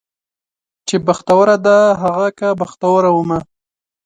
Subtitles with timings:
[0.87, 3.39] چې بختوره ده هغه که بختوره ومه